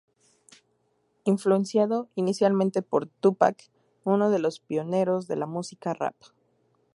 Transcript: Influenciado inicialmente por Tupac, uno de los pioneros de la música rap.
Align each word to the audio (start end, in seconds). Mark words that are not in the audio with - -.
Influenciado 1.25 2.09
inicialmente 2.15 2.81
por 2.81 3.05
Tupac, 3.05 3.69
uno 4.03 4.31
de 4.31 4.39
los 4.39 4.59
pioneros 4.59 5.27
de 5.27 5.35
la 5.35 5.45
música 5.45 5.93
rap. 5.93 6.15